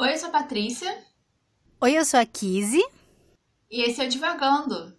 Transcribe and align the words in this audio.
Oi, 0.00 0.12
eu 0.12 0.16
sou 0.16 0.28
a 0.28 0.32
Patrícia. 0.32 0.96
Oi, 1.80 1.98
eu 1.98 2.04
sou 2.04 2.20
a 2.20 2.24
Kizzy. 2.24 2.80
E 3.68 3.82
esse 3.82 4.00
é 4.00 4.06
o 4.06 4.08
Divagando. 4.08 4.96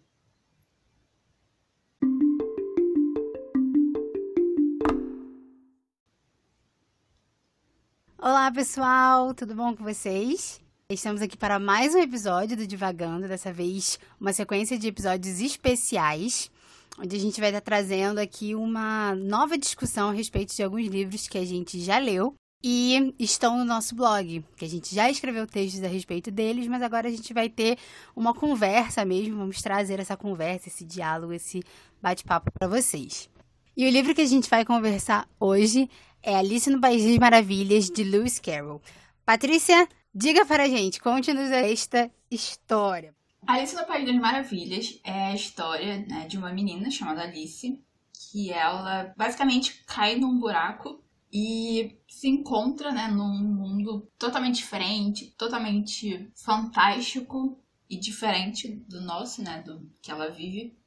Olá, 8.18 8.52
pessoal, 8.52 9.34
tudo 9.34 9.56
bom 9.56 9.74
com 9.74 9.86
vocês? 9.86 10.60
Estamos 10.92 11.22
aqui 11.22 11.38
para 11.38 11.58
mais 11.60 11.96
um 11.96 12.00
episódio 12.00 12.58
do 12.58 12.68
Divagando, 12.68 13.26
dessa 13.26 13.54
vez 13.54 13.98
uma 14.20 14.34
sequência 14.34 14.78
de 14.78 14.90
episódios 14.90 15.40
especiais, 15.40 16.52
onde 17.00 17.16
a 17.16 17.20
gente 17.20 17.40
vai 17.40 17.52
estar 17.52 17.62
trazendo 17.62 18.20
aqui 18.20 18.54
uma 18.54 19.16
nova 19.16 19.58
discussão 19.58 20.10
a 20.10 20.12
respeito 20.12 20.54
de 20.54 20.62
alguns 20.62 20.88
livros 20.88 21.26
que 21.26 21.38
a 21.38 21.46
gente 21.46 21.80
já 21.80 22.00
leu 22.00 22.36
e 22.62 23.16
estão 23.18 23.58
no 23.58 23.64
nosso 23.64 23.96
blog, 23.96 24.44
que 24.58 24.66
a 24.66 24.68
gente 24.68 24.94
já 24.94 25.10
escreveu 25.10 25.48
textos 25.48 25.82
a 25.84 25.88
respeito 25.88 26.30
deles, 26.30 26.68
mas 26.68 26.82
agora 26.82 27.08
a 27.08 27.12
gente 27.12 27.34
vai 27.34 27.48
ter 27.48 27.78
uma 28.16 28.34
conversa 28.34 29.06
mesmo, 29.06 29.38
vamos 29.38 29.62
trazer 29.62 30.00
essa 30.00 30.18
conversa, 30.18 30.68
esse 30.68 30.84
diálogo, 30.84 31.32
esse 31.32 31.64
bate-papo 32.02 32.52
para 32.52 32.68
vocês. 32.68 33.30
E 33.78 33.88
o 33.88 33.90
livro 33.90 34.14
que 34.14 34.22
a 34.22 34.26
gente 34.26 34.50
vai 34.50 34.66
conversar 34.66 35.26
hoje 35.40 35.90
é 36.22 36.36
Alice 36.36 36.70
no 36.70 36.82
País 36.82 37.04
das 37.06 37.18
Maravilhas, 37.18 37.90
de 37.90 38.04
Lewis 38.04 38.40
Carroll. 38.40 38.82
Patrícia, 39.26 39.88
diga 40.14 40.46
para 40.46 40.64
a 40.64 40.68
gente, 40.68 41.00
conte-nos 41.00 41.50
esta 41.50 42.12
história. 42.30 43.16
Alice 43.48 43.74
no 43.74 43.86
País 43.86 44.06
das 44.06 44.18
Maravilhas 44.18 45.00
é 45.06 45.28
a 45.28 45.34
história 45.34 46.06
né, 46.08 46.28
de 46.28 46.38
uma 46.38 46.52
menina 46.52 46.92
chamada 46.92 47.22
Alice, 47.22 47.82
que 48.12 48.52
ela 48.52 49.14
basicamente 49.16 49.82
cai 49.88 50.16
num 50.16 50.38
buraco 50.38 51.02
e 51.32 51.98
se 52.08 52.28
encontra 52.28 52.92
né, 52.92 53.08
num 53.08 53.38
mundo 53.38 54.10
totalmente 54.18 54.56
diferente, 54.56 55.34
totalmente 55.38 56.30
fantástico 56.36 57.60
e 57.90 57.98
diferente 57.98 58.68
do 58.88 59.02
nosso, 59.02 59.44
né, 59.44 59.62
do 59.62 59.90
que 60.02 60.12
ela 60.12 60.30
vive, 60.30 60.78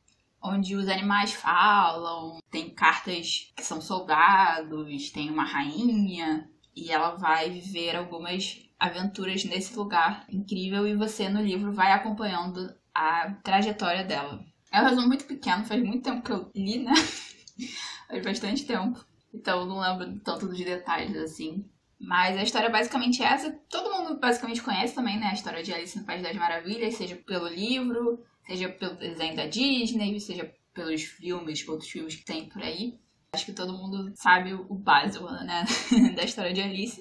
onde 0.42 0.74
os 0.74 0.88
animais 0.88 1.32
falam, 1.32 2.38
tem 2.50 2.70
cartas 2.70 3.52
que 3.56 3.64
são 3.64 3.80
soldados, 3.80 5.10
tem 5.10 5.30
uma 5.30 5.44
rainha 5.44 6.50
e 6.74 6.90
ela 6.90 7.16
vai 7.16 7.50
viver 7.50 7.94
algumas 7.94 8.60
aventuras 8.78 9.44
nesse 9.44 9.76
lugar 9.76 10.26
incrível 10.28 10.86
e 10.86 10.96
você 10.96 11.28
no 11.28 11.40
livro 11.40 11.72
vai 11.72 11.92
acompanhando 11.92 12.74
a 12.92 13.30
trajetória 13.44 14.04
dela. 14.04 14.44
É 14.72 14.80
um 14.80 14.84
resumo 14.84 15.06
muito 15.06 15.24
pequeno, 15.26 15.64
faz 15.64 15.82
muito 15.82 16.02
tempo 16.02 16.22
que 16.22 16.32
eu 16.32 16.50
li, 16.54 16.78
né? 16.78 16.94
faz 18.08 18.24
bastante 18.24 18.64
tempo. 18.64 19.11
Então 19.32 19.66
não 19.66 19.80
lembro 19.80 20.20
tanto 20.20 20.46
dos 20.46 20.58
detalhes 20.58 21.16
assim. 21.16 21.64
Mas 21.98 22.36
a 22.36 22.42
história 22.42 22.66
é 22.66 22.70
basicamente 22.70 23.22
essa. 23.22 23.52
Todo 23.70 23.92
mundo 23.92 24.18
basicamente 24.18 24.60
conhece 24.60 24.94
também, 24.94 25.18
né? 25.20 25.28
A 25.28 25.34
história 25.34 25.62
de 25.62 25.72
Alice 25.72 25.98
no 25.98 26.04
País 26.04 26.22
das 26.22 26.36
Maravilhas, 26.36 26.96
seja 26.96 27.16
pelo 27.16 27.46
livro, 27.46 28.24
seja 28.44 28.68
pelo 28.68 28.96
desenho 28.96 29.36
da 29.36 29.46
Disney, 29.46 30.18
seja 30.18 30.52
pelos 30.74 31.02
filmes, 31.02 31.66
outros 31.68 31.88
filmes 31.88 32.16
que 32.16 32.24
tem 32.24 32.48
por 32.48 32.62
aí. 32.62 32.98
Acho 33.32 33.46
que 33.46 33.52
todo 33.52 33.72
mundo 33.72 34.12
sabe 34.16 34.52
o 34.52 34.74
básico, 34.74 35.24
né? 35.30 35.64
da 36.16 36.24
história 36.24 36.52
de 36.52 36.60
Alice. 36.60 37.00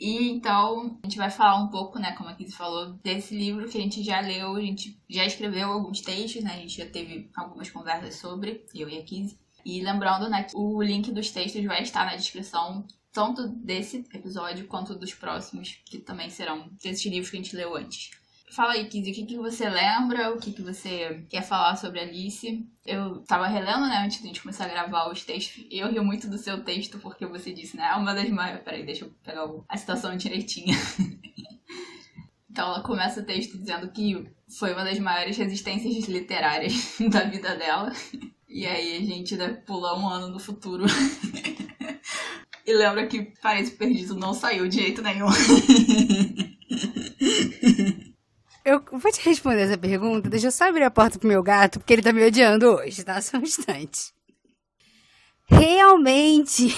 E 0.00 0.30
então 0.30 0.98
a 1.02 1.06
gente 1.06 1.18
vai 1.18 1.30
falar 1.30 1.62
um 1.62 1.68
pouco, 1.68 1.98
né, 1.98 2.12
como 2.12 2.30
a 2.30 2.34
Kizzy 2.34 2.56
falou, 2.56 2.94
desse 3.04 3.36
livro 3.36 3.68
que 3.68 3.76
a 3.76 3.80
gente 3.82 4.02
já 4.02 4.20
leu, 4.20 4.56
a 4.56 4.60
gente 4.60 4.98
já 5.08 5.26
escreveu 5.26 5.68
alguns 5.68 6.00
textos, 6.00 6.42
né? 6.42 6.54
A 6.54 6.56
gente 6.56 6.78
já 6.78 6.86
teve 6.86 7.30
algumas 7.36 7.70
conversas 7.70 8.14
sobre, 8.16 8.64
eu 8.74 8.88
e 8.88 8.98
a 8.98 9.04
Kizzy. 9.04 9.38
E 9.64 9.82
lembrando, 9.82 10.28
né, 10.28 10.44
que 10.44 10.56
o 10.56 10.82
link 10.82 11.12
dos 11.12 11.30
textos 11.30 11.64
vai 11.64 11.82
estar 11.82 12.06
na 12.06 12.16
descrição, 12.16 12.86
tanto 13.12 13.48
desse 13.48 13.98
episódio 14.12 14.66
quanto 14.66 14.94
dos 14.94 15.14
próximos, 15.14 15.80
que 15.84 15.98
também 15.98 16.30
serão 16.30 16.68
desses 16.82 17.04
livros 17.04 17.30
que 17.30 17.36
a 17.36 17.42
gente 17.42 17.56
leu 17.56 17.76
antes. 17.76 18.10
Fala 18.50 18.72
aí, 18.72 18.88
Kizzy, 18.88 19.12
o 19.12 19.14
que, 19.14 19.26
que 19.26 19.36
você 19.36 19.68
lembra, 19.68 20.34
o 20.34 20.38
que, 20.38 20.52
que 20.52 20.60
você 20.60 21.24
quer 21.28 21.42
falar 21.42 21.76
sobre 21.76 22.00
Alice? 22.00 22.66
Eu 22.84 23.20
tava 23.20 23.46
relendo, 23.46 23.86
né, 23.86 24.02
antes 24.04 24.18
de 24.18 24.24
a 24.24 24.26
gente 24.26 24.42
começar 24.42 24.64
a 24.64 24.68
gravar 24.68 25.08
os 25.08 25.22
textos, 25.22 25.64
e 25.70 25.78
eu 25.78 25.88
rio 25.88 26.04
muito 26.04 26.28
do 26.28 26.36
seu 26.36 26.64
texto, 26.64 26.98
porque 26.98 27.24
você 27.26 27.52
disse, 27.52 27.76
né, 27.76 27.88
é 27.92 27.94
uma 27.94 28.12
das 28.12 28.28
maiores... 28.28 28.64
Peraí, 28.64 28.84
deixa 28.84 29.04
eu 29.04 29.14
pegar 29.22 29.46
a 29.68 29.76
citação 29.76 30.16
direitinha. 30.16 30.76
então 32.50 32.70
ela 32.70 32.82
começa 32.82 33.20
o 33.20 33.24
texto 33.24 33.56
dizendo 33.56 33.88
que 33.92 34.28
foi 34.58 34.72
uma 34.72 34.82
das 34.82 34.98
maiores 34.98 35.36
resistências 35.36 36.08
literárias 36.08 36.96
da 37.08 37.22
vida 37.22 37.54
dela. 37.54 37.92
E 38.52 38.66
aí 38.66 38.96
a 38.96 39.00
gente 39.00 39.36
deve 39.36 39.58
pular 39.58 39.96
um 39.96 40.08
ano 40.08 40.26
no 40.26 40.40
futuro. 40.40 40.84
e 42.66 42.72
lembra 42.72 43.06
que 43.06 43.32
Paraíso 43.40 43.76
Perdido 43.76 44.16
não 44.16 44.34
saiu 44.34 44.68
de 44.68 44.74
jeito 44.74 45.00
nenhum. 45.00 45.28
Eu 48.64 48.82
vou 48.92 49.12
te 49.12 49.24
responder 49.24 49.62
essa 49.62 49.78
pergunta. 49.78 50.28
Deixa 50.28 50.48
eu 50.48 50.52
só 50.52 50.68
abrir 50.68 50.84
a 50.84 50.90
porta 50.90 51.18
pro 51.18 51.26
meu 51.26 51.42
gato, 51.42 51.78
porque 51.78 51.94
ele 51.94 52.02
tá 52.02 52.12
me 52.12 52.24
odiando 52.24 52.66
hoje, 52.66 53.02
tá? 53.02 53.18
Só 53.22 53.38
um 53.38 53.42
instante. 53.42 54.12
Realmente 55.46 56.68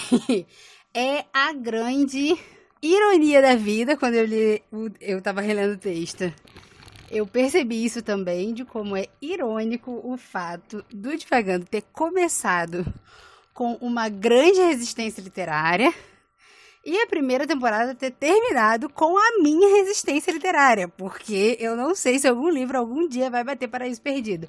é 0.94 1.24
a 1.34 1.52
grande 1.52 2.38
ironia 2.80 3.42
da 3.42 3.56
vida 3.56 3.96
quando 3.96 4.14
eu 4.14 4.24
li. 4.24 4.62
Eu 5.00 5.20
tava 5.20 5.40
relendo 5.40 5.74
o 5.74 5.78
texto 5.78 6.32
eu 7.12 7.26
percebi 7.26 7.84
isso 7.84 8.00
também, 8.00 8.54
de 8.54 8.64
como 8.64 8.96
é 8.96 9.06
irônico 9.20 10.00
o 10.02 10.16
fato 10.16 10.82
do 10.90 11.14
Divagando 11.14 11.66
ter 11.66 11.82
começado 11.92 12.86
com 13.52 13.74
uma 13.82 14.08
grande 14.08 14.60
resistência 14.60 15.20
literária 15.20 15.92
e 16.84 16.96
a 16.96 17.06
primeira 17.06 17.46
temporada 17.46 17.94
ter 17.94 18.12
terminado 18.12 18.88
com 18.88 19.16
a 19.18 19.42
minha 19.42 19.76
resistência 19.76 20.32
literária, 20.32 20.88
porque 20.88 21.58
eu 21.60 21.76
não 21.76 21.94
sei 21.94 22.18
se 22.18 22.26
algum 22.26 22.48
livro 22.48 22.78
algum 22.78 23.06
dia 23.06 23.28
vai 23.28 23.44
bater 23.44 23.68
Paraíso 23.68 24.00
Perdido. 24.00 24.48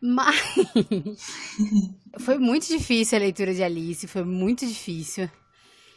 Mas 0.00 0.36
foi 2.20 2.38
muito 2.38 2.68
difícil 2.68 3.18
a 3.18 3.20
leitura 3.20 3.52
de 3.52 3.64
Alice, 3.64 4.06
foi 4.06 4.22
muito 4.22 4.64
difícil. 4.64 5.28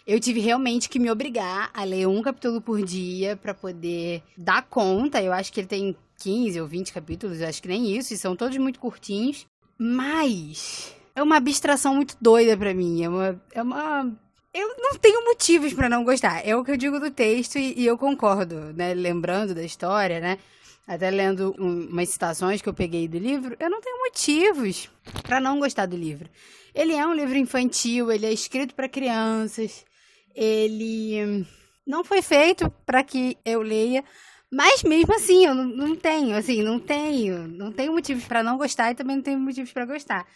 Eu 0.09 0.19
tive 0.19 0.39
realmente 0.39 0.89
que 0.89 0.97
me 0.97 1.11
obrigar 1.11 1.69
a 1.71 1.83
ler 1.83 2.07
um 2.07 2.19
capítulo 2.23 2.59
por 2.59 2.81
dia 2.81 3.37
para 3.37 3.53
poder 3.53 4.23
dar 4.35 4.63
conta. 4.63 5.21
Eu 5.21 5.31
acho 5.31 5.53
que 5.53 5.59
ele 5.59 5.67
tem 5.67 5.95
15 6.17 6.59
ou 6.59 6.67
20 6.67 6.91
capítulos, 6.91 7.43
acho 7.43 7.61
que 7.61 7.67
nem 7.67 7.95
isso, 7.95 8.11
e 8.11 8.17
são 8.17 8.35
todos 8.35 8.57
muito 8.57 8.79
curtinhos. 8.79 9.45
Mas 9.77 10.95
é 11.15 11.21
uma 11.21 11.37
abstração 11.37 11.93
muito 11.93 12.17
doida 12.19 12.57
para 12.57 12.73
mim. 12.73 13.03
É 13.03 13.07
uma, 13.07 13.41
é 13.53 13.61
uma 13.61 14.11
eu 14.51 14.75
não 14.79 14.97
tenho 14.97 15.23
motivos 15.25 15.75
para 15.75 15.87
não 15.87 16.03
gostar. 16.03 16.41
É 16.43 16.55
o 16.55 16.63
que 16.63 16.71
eu 16.71 16.77
digo 16.77 16.99
do 16.99 17.11
texto 17.11 17.59
e, 17.59 17.79
e, 17.79 17.85
eu 17.85 17.95
concordo, 17.95 18.73
né? 18.73 18.95
Lembrando 18.95 19.53
da 19.53 19.61
história, 19.61 20.19
né? 20.19 20.39
Até 20.87 21.11
lendo 21.11 21.55
um, 21.59 21.85
umas 21.85 22.09
citações 22.09 22.63
que 22.63 22.67
eu 22.67 22.73
peguei 22.73 23.07
do 23.07 23.19
livro, 23.19 23.55
eu 23.59 23.69
não 23.69 23.79
tenho 23.79 23.99
motivos 23.99 24.89
para 25.21 25.39
não 25.39 25.59
gostar 25.59 25.85
do 25.85 25.95
livro. 25.95 26.27
Ele 26.73 26.93
é 26.95 27.05
um 27.05 27.13
livro 27.13 27.37
infantil, 27.37 28.11
ele 28.11 28.25
é 28.25 28.33
escrito 28.33 28.73
para 28.73 28.89
crianças 28.89 29.87
ele 30.35 31.45
não 31.85 32.03
foi 32.03 32.21
feito 32.21 32.69
para 32.85 33.03
que 33.03 33.37
eu 33.43 33.61
leia, 33.61 34.03
mas 34.51 34.83
mesmo 34.83 35.13
assim, 35.13 35.45
eu 35.45 35.53
não, 35.53 35.95
tenho, 35.95 36.35
assim, 36.35 36.63
não 36.63 36.79
tenho, 36.79 37.47
não 37.47 37.71
tenho 37.71 37.93
motivos 37.93 38.25
para 38.25 38.41
não 38.41 38.57
gostar 38.57 38.91
e 38.91 38.95
também 38.95 39.15
não 39.17 39.23
tenho 39.23 39.39
motivos 39.39 39.71
para 39.71 39.85
gostar. 39.85 40.27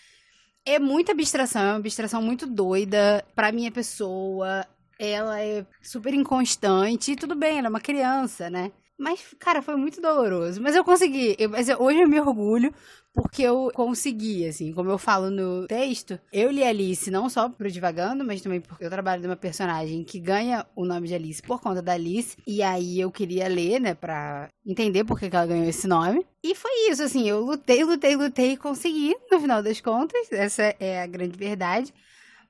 É 0.65 0.79
muita 0.79 1.11
abstração, 1.11 1.61
é 1.61 1.71
uma 1.71 1.79
abstração 1.79 2.21
muito 2.21 2.45
doida 2.45 3.25
pra 3.35 3.51
minha 3.51 3.71
pessoa. 3.71 4.65
Ela 4.99 5.41
é 5.41 5.65
super 5.81 6.13
inconstante, 6.13 7.11
e 7.11 7.15
tudo 7.15 7.35
bem, 7.35 7.57
ela 7.57 7.67
é 7.67 7.69
uma 7.69 7.81
criança, 7.81 8.49
né? 8.49 8.71
Mas, 9.03 9.19
cara, 9.37 9.61
foi 9.61 9.75
muito 9.75 9.99
doloroso. 9.99 10.61
Mas 10.61 10.77
eu 10.77 10.83
consegui. 10.83 11.35
Eu, 11.37 11.49
mas 11.49 11.67
hoje 11.67 11.99
eu 11.99 12.07
me 12.07 12.21
orgulho 12.21 12.73
porque 13.13 13.43
eu 13.43 13.69
consegui, 13.75 14.47
assim, 14.47 14.73
como 14.73 14.89
eu 14.89 14.97
falo 14.97 15.29
no 15.29 15.67
texto, 15.67 16.19
eu 16.31 16.49
li 16.49 16.63
Alice 16.63 17.11
não 17.11 17.29
só 17.29 17.47
pro 17.47 17.69
Divagando, 17.69 18.23
mas 18.23 18.41
também 18.41 18.59
porque 18.59 18.83
eu 18.83 18.89
trabalho 18.89 19.21
de 19.21 19.27
uma 19.27 19.35
personagem 19.35 20.03
que 20.03 20.19
ganha 20.19 20.65
o 20.75 20.83
nome 20.83 21.07
de 21.07 21.13
Alice 21.13 21.41
por 21.41 21.61
conta 21.61 21.79
da 21.79 21.93
Alice, 21.93 22.35
e 22.47 22.63
aí 22.63 22.99
eu 22.99 23.11
queria 23.11 23.47
ler, 23.47 23.79
né, 23.79 23.94
pra 23.94 24.47
entender 24.65 25.03
por 25.03 25.19
que 25.19 25.25
ela 25.25 25.45
ganhou 25.45 25.69
esse 25.69 25.85
nome. 25.85 26.25
E 26.41 26.56
foi 26.56 26.89
isso, 26.89 27.03
assim, 27.03 27.29
eu 27.29 27.41
lutei, 27.41 27.83
lutei, 27.83 28.15
lutei 28.15 28.53
e 28.53 28.57
consegui, 28.57 29.15
no 29.31 29.39
final 29.39 29.61
das 29.61 29.79
contas, 29.79 30.31
essa 30.31 30.75
é 30.79 31.03
a 31.03 31.06
grande 31.06 31.38
verdade. 31.38 31.94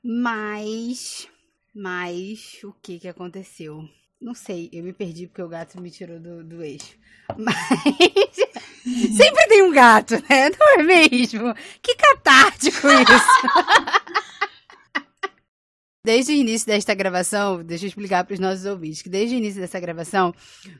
Mas, 0.01 1.27
mas, 1.75 2.61
o 2.63 2.71
que 2.81 2.99
que 2.99 3.07
aconteceu? 3.09 3.83
Não 4.23 4.33
sei, 4.33 4.69
eu 4.71 4.81
me 4.81 4.93
perdi 4.93 5.27
porque 5.27 5.41
o 5.41 5.49
gato 5.49 5.81
me 5.81 5.91
tirou 5.91 6.17
do, 6.17 6.45
do 6.45 6.63
eixo. 6.63 6.95
Mas. 7.37 7.53
Sempre 9.17 9.47
tem 9.49 9.63
um 9.63 9.71
gato, 9.71 10.13
né? 10.29 10.49
Não 10.49 10.79
é 10.79 10.83
mesmo? 10.83 11.53
Que 11.81 11.93
catártico 11.95 12.87
isso! 12.87 14.13
Desde 16.05 16.31
o 16.31 16.35
início 16.35 16.67
desta 16.67 16.93
gravação, 16.93 17.61
deixa 17.63 17.83
eu 17.83 17.87
explicar 17.89 18.23
para 18.23 18.33
os 18.33 18.39
nossos 18.39 18.65
ouvintes 18.65 19.01
que 19.01 19.07
desde 19.07 19.35
o 19.35 19.37
início 19.37 19.61
dessa 19.61 19.79
gravação, 19.79 20.33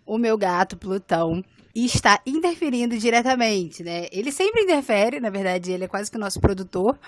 o 0.05 0.17
meu 0.17 0.37
gato 0.37 0.75
Plutão 0.75 1.41
está 1.73 2.19
interferindo 2.25 2.97
diretamente, 2.97 3.83
né? 3.83 4.07
Ele 4.11 4.33
sempre 4.33 4.63
interfere, 4.63 5.21
na 5.21 5.29
verdade, 5.29 5.71
ele 5.71 5.85
é 5.85 5.87
quase 5.87 6.11
que 6.11 6.17
o 6.17 6.19
nosso 6.19 6.41
produtor 6.41 6.99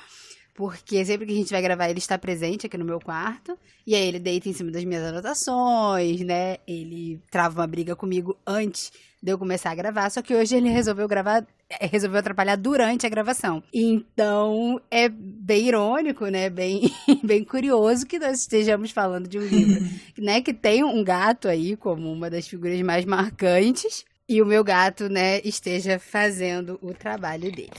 porque 0.56 1.04
sempre 1.04 1.26
que 1.26 1.34
a 1.34 1.36
gente 1.36 1.52
vai 1.52 1.62
gravar, 1.62 1.90
ele 1.90 2.00
está 2.00 2.18
presente 2.18 2.66
aqui 2.66 2.78
no 2.78 2.86
meu 2.86 2.98
quarto. 2.98 3.60
E 3.86 3.94
aí 3.94 4.08
ele 4.08 4.20
deita 4.20 4.48
em 4.48 4.54
cima 4.54 4.72
das 4.72 4.86
minhas 4.86 5.04
anotações, 5.04 6.22
né? 6.22 6.58
Ele 6.66 7.22
trava 7.30 7.60
uma 7.60 7.68
briga 7.68 7.94
comigo 7.94 8.38
antes 8.48 8.90
de 9.22 9.34
eu 9.34 9.38
começar 9.38 9.72
a 9.72 9.76
gravar. 9.76 10.10
Só 10.10 10.22
que 10.22 10.34
hoje 10.34 10.56
ele 10.56 10.70
resolveu 10.70 11.10
gravar, 11.10 11.46
é, 11.70 11.86
resolveu 11.86 12.20
atrapalhar 12.20 12.56
durante 12.56 13.06
a 13.06 13.10
gravação. 13.10 13.62
Então 13.74 14.80
é 14.90 15.10
bem 15.10 15.68
irônico, 15.68 16.26
né? 16.28 16.50
Bem, 16.50 16.90
bem 17.22 17.44
curioso 17.44 18.06
que 18.06 18.18
nós 18.18 18.40
estejamos 18.40 18.92
falando 18.92 19.28
de 19.28 19.38
um 19.38 19.46
livro, 19.46 19.84
né? 20.18 20.42
Que 20.42 20.54
tem 20.54 20.86
um 20.86 21.04
gato 21.04 21.50
aí 21.50 21.76
como 21.76 22.10
uma 22.10 22.30
das 22.30 22.48
figuras 22.48 22.82
mais 22.82 23.04
marcantes 23.04 24.06
e 24.28 24.42
o 24.42 24.46
meu 24.46 24.64
gato, 24.64 25.08
né, 25.08 25.40
esteja 25.42 26.00
fazendo 26.00 26.80
o 26.82 26.94
trabalho 26.94 27.52
dele. 27.52 27.72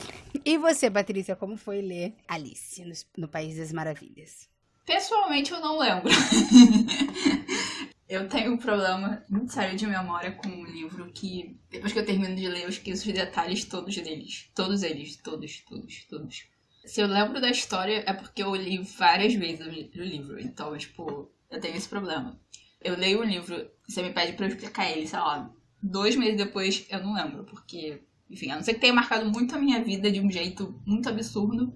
E 0.44 0.56
você, 0.56 0.90
Patrícia, 0.90 1.34
como 1.34 1.56
foi 1.56 1.82
ler 1.82 2.14
Alice 2.28 2.84
no, 2.84 2.92
no 3.22 3.28
País 3.28 3.56
das 3.56 3.72
Maravilhas? 3.72 4.48
Pessoalmente, 4.84 5.50
eu 5.50 5.60
não 5.60 5.78
lembro. 5.78 6.08
eu 8.08 8.28
tenho 8.28 8.52
um 8.52 8.56
problema 8.56 9.24
muito 9.28 9.52
sério 9.52 9.76
de 9.76 9.84
memória 9.86 10.30
com 10.30 10.46
um 10.46 10.64
livro 10.64 11.10
que, 11.12 11.58
depois 11.68 11.92
que 11.92 11.98
eu 11.98 12.06
termino 12.06 12.36
de 12.36 12.46
ler, 12.46 12.62
eu 12.62 12.68
esqueço 12.68 13.08
os 13.08 13.14
detalhes 13.14 13.64
todos 13.64 13.96
deles. 13.96 14.48
Todos 14.54 14.84
eles, 14.84 15.16
todos, 15.16 15.64
todos, 15.68 16.04
todos. 16.04 16.46
Se 16.84 17.00
eu 17.00 17.08
lembro 17.08 17.40
da 17.40 17.50
história, 17.50 18.04
é 18.06 18.12
porque 18.12 18.44
eu 18.44 18.54
li 18.54 18.78
várias 18.78 19.34
vezes 19.34 19.66
o 19.66 19.70
livro. 20.00 20.38
Então, 20.38 20.78
tipo, 20.78 21.28
eu 21.50 21.60
tenho 21.60 21.76
esse 21.76 21.88
problema. 21.88 22.38
Eu 22.80 22.96
leio 22.96 23.18
o 23.18 23.24
livro, 23.24 23.68
você 23.88 24.00
me 24.00 24.12
pede 24.12 24.34
pra 24.34 24.46
eu 24.46 24.50
explicar 24.50 24.88
ele, 24.88 25.08
sei 25.08 25.18
lá, 25.18 25.52
dois 25.82 26.16
meses 26.16 26.36
depois, 26.36 26.86
eu 26.90 27.02
não 27.02 27.14
lembro, 27.14 27.44
porque, 27.44 28.02
enfim, 28.30 28.50
a 28.50 28.56
não 28.56 28.62
ser 28.62 28.74
que 28.74 28.80
tenha 28.80 28.92
marcado 28.92 29.30
muito 29.30 29.54
a 29.54 29.58
minha 29.58 29.82
vida 29.82 30.10
de 30.10 30.20
um 30.20 30.30
jeito 30.30 30.80
muito 30.86 31.08
absurdo, 31.08 31.72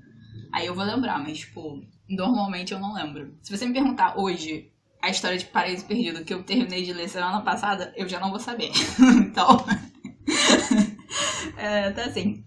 aí 0.52 0.66
eu 0.66 0.74
vou 0.74 0.84
lembrar, 0.84 1.18
mas, 1.18 1.38
tipo, 1.38 1.82
normalmente 2.08 2.72
eu 2.72 2.80
não 2.80 2.94
lembro. 2.94 3.36
Se 3.42 3.56
você 3.56 3.66
me 3.66 3.72
perguntar 3.72 4.18
hoje 4.18 4.70
a 5.02 5.08
história 5.08 5.38
de 5.38 5.46
Paraíso 5.46 5.86
Perdido 5.86 6.24
que 6.24 6.34
eu 6.34 6.42
terminei 6.42 6.82
de 6.82 6.92
ler 6.92 7.08
semana 7.08 7.40
passada, 7.42 7.92
eu 7.96 8.08
já 8.08 8.20
não 8.20 8.30
vou 8.30 8.40
saber. 8.40 8.70
então. 9.20 9.64
é, 11.56 11.90
tá 11.90 12.04
assim. 12.04 12.44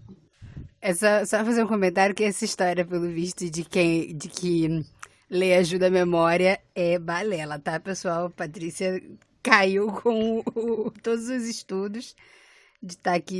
É 0.80 0.92
só, 0.92 1.24
só 1.24 1.44
fazer 1.44 1.64
um 1.64 1.68
comentário 1.68 2.14
que 2.14 2.24
essa 2.24 2.44
história, 2.44 2.84
pelo 2.84 3.08
visto, 3.08 3.50
de 3.50 3.64
quem. 3.64 4.14
de 4.16 4.28
que 4.28 4.84
lê 5.30 5.56
ajuda 5.56 5.88
a 5.88 5.90
memória 5.90 6.60
é 6.74 6.98
balela, 6.98 7.58
tá, 7.58 7.80
pessoal? 7.80 8.30
Patrícia 8.30 9.02
caiu 9.44 9.92
com 9.92 10.40
o, 10.40 10.90
todos 10.90 11.28
os 11.28 11.46
estudos 11.46 12.16
de 12.82 12.94
estar 12.94 13.20
tá. 13.20 13.26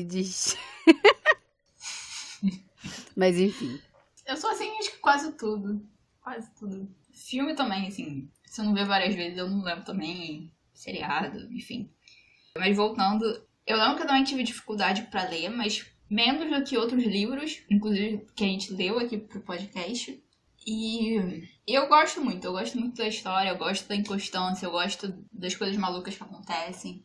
Mas 3.16 3.38
enfim. 3.38 3.80
Eu 4.26 4.36
sou 4.36 4.50
assim, 4.50 4.70
acho 4.78 4.90
que 4.92 4.98
quase 4.98 5.32
tudo. 5.32 5.82
Quase 6.20 6.54
tudo. 6.54 6.94
Filme 7.10 7.54
também, 7.54 7.88
assim. 7.88 8.30
Se 8.46 8.60
eu 8.60 8.66
não 8.66 8.74
ver 8.74 8.86
várias 8.86 9.14
vezes, 9.14 9.38
eu 9.38 9.48
não 9.48 9.64
lembro 9.64 9.84
também. 9.84 10.52
Seriado, 10.74 11.50
enfim. 11.52 11.90
Mas 12.58 12.76
voltando, 12.76 13.24
eu 13.66 13.76
lembro 13.76 13.96
que 13.96 14.02
eu 14.02 14.06
também 14.06 14.24
tive 14.24 14.42
dificuldade 14.42 15.04
para 15.04 15.28
ler, 15.28 15.48
mas 15.48 15.86
menos 16.10 16.50
do 16.50 16.64
que 16.64 16.76
outros 16.76 17.04
livros, 17.04 17.62
inclusive 17.70 18.26
que 18.34 18.44
a 18.44 18.48
gente 18.48 18.72
leu 18.72 18.98
aqui 18.98 19.18
pro 19.18 19.40
podcast. 19.40 20.22
E 20.66 21.46
eu 21.66 21.88
gosto 21.88 22.20
muito, 22.20 22.44
eu 22.44 22.52
gosto 22.52 22.78
muito 22.78 22.96
da 22.96 23.08
história, 23.08 23.50
eu 23.50 23.58
gosto 23.58 23.88
da 23.88 23.96
inconstância, 23.96 24.66
eu 24.66 24.70
gosto 24.70 25.14
das 25.32 25.54
coisas 25.54 25.76
malucas 25.76 26.16
que 26.16 26.22
acontecem. 26.22 27.04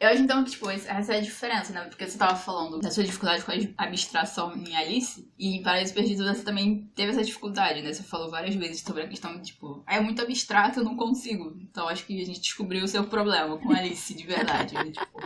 Eu 0.00 0.08
acho 0.08 0.22
então 0.22 0.42
que, 0.42 0.52
tipo, 0.52 0.70
essa 0.70 1.12
é 1.12 1.18
a 1.18 1.20
diferença, 1.20 1.74
né? 1.74 1.82
Porque 1.82 2.08
você 2.08 2.16
tava 2.16 2.34
falando 2.34 2.80
da 2.80 2.90
sua 2.90 3.04
dificuldade 3.04 3.44
com 3.44 3.52
a 3.52 3.84
abstração 3.84 4.56
em 4.56 4.74
Alice, 4.74 5.30
e 5.38 5.56
em 5.56 5.62
Paraíso 5.62 5.92
Perdido 5.92 6.24
você 6.24 6.42
também 6.42 6.90
teve 6.94 7.12
essa 7.12 7.22
dificuldade, 7.22 7.82
né? 7.82 7.92
Você 7.92 8.02
falou 8.02 8.30
várias 8.30 8.54
vezes 8.54 8.80
sobre 8.80 9.02
a 9.02 9.08
questão 9.08 9.36
de, 9.36 9.48
tipo, 9.48 9.84
é 9.86 10.00
muito 10.00 10.22
abstrato, 10.22 10.80
eu 10.80 10.84
não 10.84 10.96
consigo. 10.96 11.54
Então 11.60 11.86
acho 11.86 12.06
que 12.06 12.18
a 12.18 12.24
gente 12.24 12.40
descobriu 12.40 12.82
o 12.82 12.88
seu 12.88 13.04
problema 13.04 13.58
com 13.58 13.72
Alice, 13.72 14.14
de 14.14 14.26
verdade. 14.26 14.74
Né? 14.74 14.90
tipo, 14.90 15.20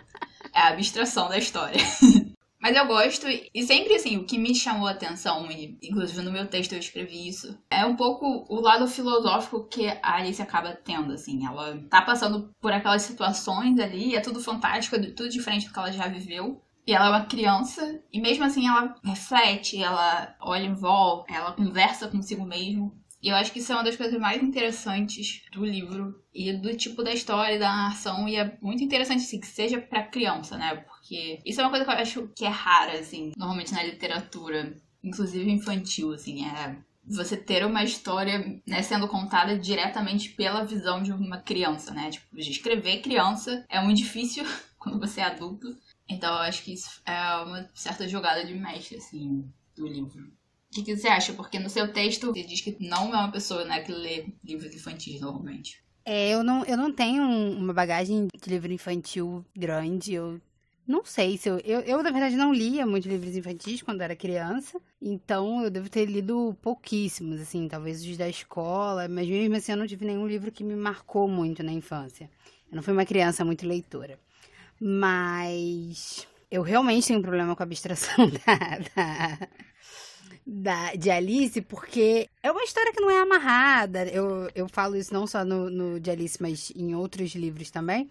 é 0.52 0.58
a 0.58 0.68
abstração 0.70 1.28
da 1.28 1.38
história. 1.38 1.78
Mas 2.64 2.74
eu 2.74 2.86
gosto, 2.86 3.26
e 3.28 3.62
sempre 3.62 3.94
assim, 3.94 4.16
o 4.16 4.24
que 4.24 4.38
me 4.38 4.54
chamou 4.54 4.88
a 4.88 4.92
atenção, 4.92 5.50
e 5.52 5.78
inclusive 5.82 6.22
no 6.22 6.32
meu 6.32 6.46
texto 6.48 6.72
eu 6.72 6.78
escrevi 6.78 7.28
isso, 7.28 7.58
é 7.68 7.84
um 7.84 7.94
pouco 7.94 8.46
o 8.48 8.58
lado 8.58 8.88
filosófico 8.88 9.68
que 9.68 9.86
a 9.86 10.16
Alice 10.16 10.40
acaba 10.40 10.72
tendo, 10.72 11.12
assim. 11.12 11.44
Ela 11.44 11.78
tá 11.90 12.00
passando 12.00 12.50
por 12.62 12.72
aquelas 12.72 13.02
situações 13.02 13.78
ali, 13.78 14.16
é 14.16 14.20
tudo 14.20 14.40
fantástico, 14.40 14.96
é 14.96 14.98
tudo 14.98 15.28
diferente 15.28 15.66
do 15.66 15.74
que 15.74 15.78
ela 15.78 15.92
já 15.92 16.08
viveu. 16.08 16.58
E 16.86 16.94
ela 16.94 17.06
é 17.06 17.10
uma 17.10 17.26
criança, 17.26 18.02
e 18.10 18.18
mesmo 18.18 18.44
assim 18.44 18.66
ela 18.66 18.94
reflete, 19.04 19.82
ela 19.82 20.34
olha 20.40 20.64
em 20.64 20.74
volta, 20.74 21.34
ela 21.34 21.52
conversa 21.52 22.08
consigo 22.08 22.46
mesmo. 22.46 22.98
E 23.24 23.30
eu 23.30 23.36
acho 23.36 23.52
que 23.52 23.58
isso 23.58 23.72
é 23.72 23.74
uma 23.74 23.82
das 23.82 23.96
coisas 23.96 24.20
mais 24.20 24.42
interessantes 24.42 25.40
do 25.50 25.64
livro 25.64 26.22
e 26.34 26.52
do 26.52 26.76
tipo 26.76 27.02
da 27.02 27.10
história, 27.10 27.58
da 27.58 27.74
narração. 27.74 28.28
E 28.28 28.36
é 28.36 28.58
muito 28.60 28.84
interessante, 28.84 29.22
assim, 29.22 29.40
que 29.40 29.46
seja 29.46 29.80
pra 29.80 30.02
criança, 30.02 30.58
né? 30.58 30.76
Porque 30.76 31.40
isso 31.42 31.58
é 31.58 31.64
uma 31.64 31.70
coisa 31.70 31.86
que 31.86 31.90
eu 31.90 31.94
acho 31.94 32.28
que 32.36 32.44
é 32.44 32.50
rara, 32.50 32.98
assim, 32.98 33.32
normalmente 33.34 33.72
na 33.72 33.82
literatura, 33.82 34.76
inclusive 35.02 35.50
infantil, 35.50 36.12
assim. 36.12 36.44
É 36.44 36.76
você 37.06 37.34
ter 37.34 37.64
uma 37.64 37.82
história 37.82 38.60
né, 38.66 38.82
sendo 38.82 39.08
contada 39.08 39.58
diretamente 39.58 40.28
pela 40.30 40.62
visão 40.62 41.02
de 41.02 41.10
uma 41.10 41.38
criança, 41.38 41.94
né? 41.94 42.10
Tipo, 42.10 42.38
escrever 42.38 43.00
criança 43.00 43.64
é 43.70 43.80
muito 43.80 43.96
difícil 43.96 44.44
quando 44.78 45.00
você 45.00 45.22
é 45.22 45.24
adulto. 45.24 45.74
Então 46.06 46.30
eu 46.30 46.42
acho 46.42 46.62
que 46.62 46.74
isso 46.74 47.00
é 47.06 47.36
uma 47.36 47.70
certa 47.74 48.06
jogada 48.06 48.44
de 48.44 48.52
mestre, 48.52 48.98
assim, 48.98 49.50
do 49.74 49.86
livro. 49.86 50.30
O 50.74 50.76
que, 50.76 50.82
que, 50.82 50.96
você 50.96 51.06
acha? 51.06 51.32
Porque 51.34 51.56
no 51.60 51.70
seu 51.70 51.92
texto 51.92 52.32
você 52.32 52.42
diz 52.42 52.60
que 52.60 52.76
não 52.80 53.14
é 53.14 53.18
uma 53.18 53.30
pessoa 53.30 53.64
né, 53.64 53.78
que 53.78 53.92
lê 53.92 54.26
livros 54.42 54.74
infantis 54.74 55.20
normalmente. 55.20 55.80
É, 56.04 56.30
eu 56.30 56.42
não, 56.42 56.64
eu 56.64 56.76
não 56.76 56.92
tenho 56.92 57.22
uma 57.22 57.72
bagagem 57.72 58.26
de 58.26 58.50
livro 58.50 58.72
infantil 58.72 59.46
grande. 59.56 60.14
Eu 60.14 60.40
não 60.84 61.04
sei 61.04 61.38
se 61.38 61.48
eu, 61.48 61.60
eu. 61.60 61.78
Eu, 61.82 62.02
na 62.02 62.10
verdade, 62.10 62.34
não 62.34 62.52
lia 62.52 62.84
muitos 62.84 63.08
livros 63.08 63.36
infantis 63.36 63.82
quando 63.82 64.00
era 64.00 64.16
criança. 64.16 64.80
Então, 65.00 65.62
eu 65.62 65.70
devo 65.70 65.88
ter 65.88 66.06
lido 66.06 66.58
pouquíssimos, 66.60 67.40
assim, 67.40 67.68
talvez 67.68 68.04
os 68.04 68.16
da 68.16 68.28
escola. 68.28 69.06
Mas 69.06 69.28
mesmo 69.28 69.54
assim, 69.54 69.70
eu 69.70 69.78
não 69.78 69.86
tive 69.86 70.04
nenhum 70.04 70.26
livro 70.26 70.50
que 70.50 70.64
me 70.64 70.74
marcou 70.74 71.28
muito 71.28 71.62
na 71.62 71.70
infância. 71.70 72.28
Eu 72.68 72.74
não 72.74 72.82
fui 72.82 72.92
uma 72.92 73.06
criança 73.06 73.44
muito 73.44 73.64
leitora. 73.64 74.18
Mas. 74.80 76.26
Eu 76.50 76.62
realmente 76.62 77.06
tenho 77.06 77.20
um 77.20 77.22
problema 77.22 77.54
com 77.54 77.62
a 77.62 77.66
abstração 77.66 78.28
da, 78.44 78.78
da 78.96 79.48
da, 80.46 80.94
de 80.94 81.10
Alice, 81.10 81.60
porque 81.62 82.28
é 82.42 82.50
uma 82.50 82.62
história 82.62 82.92
que 82.92 83.00
não 83.00 83.10
é 83.10 83.20
amarrada. 83.20 84.06
Eu, 84.06 84.50
eu 84.54 84.68
falo 84.68 84.96
isso 84.96 85.12
não 85.12 85.26
só 85.26 85.44
no, 85.44 85.70
no 85.70 85.98
de 86.00 86.10
Alice, 86.10 86.40
mas 86.40 86.72
em 86.74 86.94
outros 86.94 87.34
livros 87.34 87.70
também. 87.70 88.08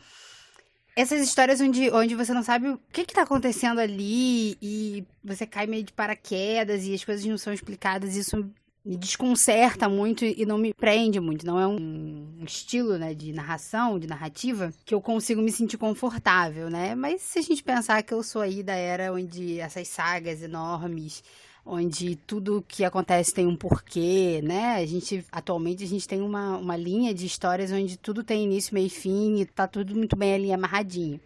Essas 0.95 1.21
histórias 1.21 1.59
onde, 1.59 1.89
onde 1.91 2.15
você 2.15 2.33
não 2.33 2.43
sabe 2.43 2.69
o 2.69 2.79
que 2.91 3.01
está 3.01 3.23
acontecendo 3.23 3.79
ali 3.79 4.57
e 4.61 5.03
você 5.23 5.45
cai 5.45 5.65
meio 5.65 5.83
de 5.83 5.91
paraquedas 5.91 6.85
e 6.85 6.93
as 6.93 7.03
coisas 7.03 7.25
não 7.25 7.37
são 7.37 7.51
explicadas, 7.51 8.15
isso 8.15 8.47
me 8.85 8.97
desconcerta 8.97 9.87
muito 9.87 10.25
e 10.25 10.45
não 10.45 10.57
me 10.57 10.73
prende 10.73 11.19
muito. 11.19 11.45
Não 11.45 11.59
é 11.59 11.65
um 11.65 12.43
estilo, 12.43 12.97
né, 12.97 13.13
de 13.13 13.31
narração, 13.31 13.97
de 13.97 14.05
narrativa, 14.05 14.71
que 14.85 14.93
eu 14.93 15.01
consigo 15.01 15.41
me 15.41 15.51
sentir 15.51 15.77
confortável, 15.77 16.69
né? 16.69 16.93
Mas 16.93 17.21
se 17.21 17.39
a 17.39 17.41
gente 17.41 17.63
pensar 17.63 18.03
que 18.03 18.13
eu 18.13 18.21
sou 18.21 18.41
aí 18.41 18.61
da 18.61 18.75
era 18.75 19.11
onde 19.13 19.59
essas 19.59 19.87
sagas 19.87 20.43
enormes 20.43 21.23
onde 21.65 22.15
tudo 22.15 22.63
que 22.67 22.83
acontece 22.83 23.33
tem 23.33 23.47
um 23.47 23.55
porquê, 23.55 24.41
né? 24.43 24.75
A 24.75 24.85
gente, 24.85 25.25
atualmente, 25.31 25.83
a 25.83 25.87
gente 25.87 26.07
tem 26.07 26.21
uma, 26.21 26.57
uma 26.57 26.75
linha 26.75 27.13
de 27.13 27.25
histórias 27.25 27.71
onde 27.71 27.97
tudo 27.97 28.23
tem 28.23 28.43
início, 28.43 28.73
meio 28.73 28.87
e 28.87 28.89
fim 28.89 29.39
e 29.39 29.45
tá 29.45 29.67
tudo 29.67 29.95
muito 29.95 30.15
bem 30.15 30.33
ali 30.33 30.51
amarradinho. 30.51 31.19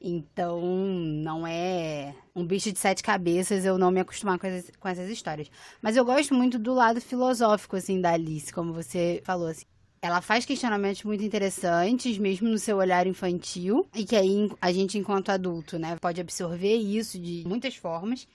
Então, 0.00 0.60
não 0.62 1.46
é 1.46 2.14
um 2.34 2.46
bicho 2.46 2.70
de 2.70 2.78
sete 2.78 3.02
cabeças 3.02 3.64
eu 3.64 3.76
não 3.76 3.90
me 3.90 4.00
acostumar 4.00 4.38
com 4.38 4.46
essas, 4.46 4.70
com 4.78 4.88
essas 4.88 5.10
histórias. 5.10 5.50
Mas 5.82 5.96
eu 5.96 6.04
gosto 6.04 6.34
muito 6.34 6.58
do 6.58 6.72
lado 6.72 7.00
filosófico, 7.00 7.76
assim, 7.76 8.00
da 8.00 8.12
Alice, 8.12 8.52
como 8.52 8.72
você 8.72 9.20
falou, 9.24 9.48
assim. 9.48 9.64
Ela 10.00 10.20
faz 10.20 10.44
questionamentos 10.44 11.02
muito 11.02 11.24
interessantes, 11.24 12.16
mesmo 12.18 12.48
no 12.48 12.58
seu 12.58 12.76
olhar 12.76 13.08
infantil, 13.08 13.88
e 13.92 14.04
que 14.04 14.14
aí 14.14 14.48
a 14.60 14.70
gente, 14.70 14.96
enquanto 14.96 15.30
adulto, 15.30 15.76
né, 15.76 15.96
pode 16.00 16.20
absorver 16.20 16.76
isso 16.76 17.18
de 17.18 17.42
muitas 17.44 17.74
formas. 17.74 18.28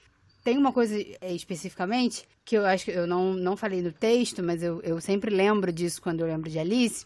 Tem 0.44 0.58
uma 0.58 0.74
coisa 0.74 0.96
é, 1.22 1.34
especificamente 1.34 2.28
que 2.44 2.58
eu 2.58 2.66
acho 2.66 2.86
que 2.86 2.92
eu 2.92 3.08
não, 3.08 3.34
não 3.34 3.56
falei 3.56 3.82
no 3.82 3.94
texto, 3.94 4.44
mas 4.44 4.62
eu, 4.62 4.82
eu 4.82 5.00
sempre 5.00 5.34
lembro 5.34 5.72
disso 5.72 6.02
quando 6.02 6.20
eu 6.20 6.28
lembro 6.28 6.50
de 6.50 6.60
Alice. 6.60 7.06